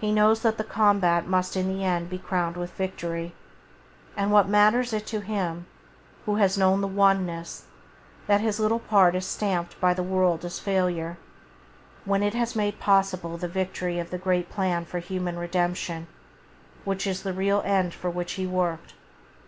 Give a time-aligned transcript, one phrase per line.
[0.00, 3.34] He knows that the combat must in the end be crowned with victory,
[4.16, 5.66] and what matters it to him,
[6.24, 7.64] who has known the One ness,
[8.28, 11.16] that his little part is stamped by the world as failure,
[12.04, 16.06] when it has made possible the victory of the great plan for human redemption,
[16.84, 18.94] which is the real end for which he worked